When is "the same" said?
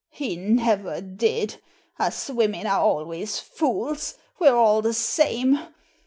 4.81-5.59